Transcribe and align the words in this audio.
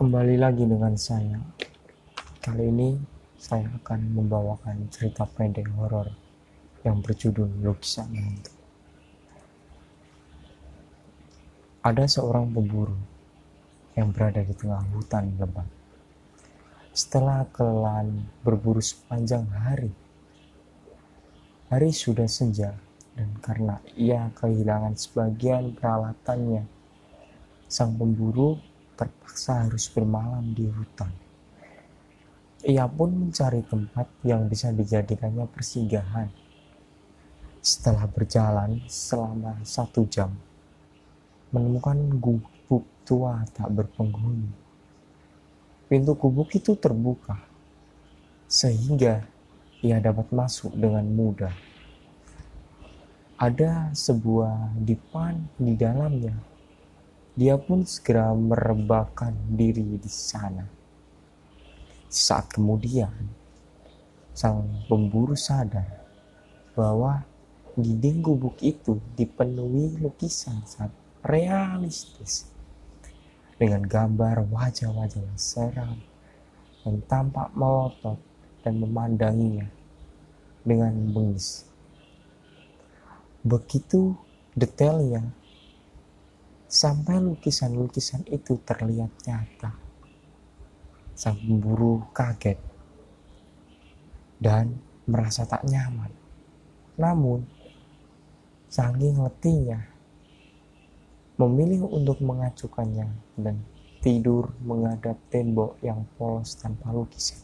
Kembali 0.00 0.40
lagi 0.40 0.64
dengan 0.64 0.96
saya. 0.96 1.36
Kali 2.40 2.72
ini 2.72 2.96
saya 3.36 3.68
akan 3.68 4.16
membawakan 4.16 4.88
cerita 4.88 5.28
pendek 5.28 5.68
horor 5.76 6.08
yang 6.80 7.04
berjudul 7.04 7.60
Lukisan 7.60 8.08
Hantu. 8.08 8.48
Ada 11.84 12.08
seorang 12.08 12.48
pemburu 12.48 12.96
yang 13.92 14.08
berada 14.08 14.40
di 14.40 14.56
tengah 14.56 14.80
hutan 14.88 15.36
lebat. 15.36 15.68
Setelah 16.96 17.44
kelelahan 17.52 18.24
berburu 18.40 18.80
sepanjang 18.80 19.52
hari, 19.52 19.92
hari 21.68 21.92
sudah 21.92 22.24
senja 22.24 22.72
dan 23.12 23.36
karena 23.44 23.76
ia 24.00 24.32
kehilangan 24.32 24.96
sebagian 24.96 25.76
peralatannya, 25.76 26.64
sang 27.68 28.00
pemburu 28.00 28.69
terpaksa 29.00 29.64
harus 29.64 29.88
bermalam 29.88 30.52
di 30.52 30.68
hutan. 30.68 31.08
Ia 32.60 32.84
pun 32.84 33.08
mencari 33.08 33.64
tempat 33.64 34.04
yang 34.20 34.44
bisa 34.44 34.68
dijadikannya 34.68 35.48
persinggahan. 35.48 36.28
Setelah 37.64 38.04
berjalan 38.04 38.84
selama 38.84 39.56
satu 39.64 40.04
jam, 40.04 40.36
menemukan 41.48 41.96
gubuk 42.20 42.84
tua 43.08 43.40
tak 43.56 43.72
berpenghuni. 43.72 44.52
Pintu 45.88 46.12
gubuk 46.20 46.52
itu 46.52 46.76
terbuka, 46.76 47.40
sehingga 48.44 49.24
ia 49.80 49.96
dapat 49.96 50.28
masuk 50.28 50.76
dengan 50.76 51.08
mudah. 51.08 51.56
Ada 53.40 53.96
sebuah 53.96 54.76
dipan 54.84 55.48
di 55.56 55.72
dalamnya 55.80 56.36
dia 57.40 57.56
pun 57.56 57.88
segera 57.88 58.36
merebahkan 58.36 59.32
diri 59.56 59.96
di 59.96 60.12
sana. 60.12 60.68
Saat 62.12 62.52
kemudian, 62.52 63.08
sang 64.36 64.84
pemburu 64.92 65.32
sadar 65.32 66.04
bahwa 66.76 67.24
dinding 67.80 68.20
gubuk 68.20 68.60
itu 68.60 69.00
dipenuhi 69.16 69.96
lukisan 70.04 70.60
sangat 70.68 70.92
realistis 71.24 72.52
dengan 73.56 73.88
gambar 73.88 74.44
wajah-wajah 74.52 75.24
yang 75.24 75.40
seram 75.40 75.96
yang 76.84 77.00
tampak 77.08 77.48
melotot 77.56 78.20
dan 78.60 78.76
memandanginya 78.76 79.64
dengan 80.60 80.92
bengis. 81.08 81.64
Begitu 83.40 84.12
detailnya 84.52 85.39
sampai 86.70 87.18
lukisan-lukisan 87.18 88.30
itu 88.30 88.62
terlihat 88.62 89.10
nyata. 89.26 89.74
Sang 91.18 91.34
pemburu 91.34 92.06
kaget 92.14 92.56
dan 94.38 94.78
merasa 95.04 95.42
tak 95.44 95.66
nyaman. 95.66 96.14
Namun, 96.94 97.42
saking 98.70 99.18
letihnya, 99.18 99.90
memilih 101.36 101.90
untuk 101.90 102.22
mengacukannya 102.22 103.10
dan 103.34 103.58
tidur 103.98 104.54
menghadap 104.62 105.18
tembok 105.28 105.76
yang 105.82 106.06
polos 106.14 106.54
tanpa 106.54 106.94
lukisan. 106.94 107.42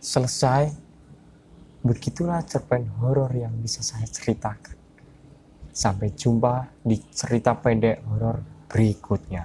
Selesai, 0.00 0.72
begitulah 1.84 2.40
cerpen 2.42 2.88
horor 2.98 3.30
yang 3.36 3.52
bisa 3.60 3.84
saya 3.84 4.08
ceritakan. 4.08 4.83
Sampai 5.74 6.14
jumpa 6.14 6.70
di 6.86 6.94
cerita 7.10 7.58
pendek 7.58 8.06
horor 8.06 8.38
berikutnya. 8.70 9.42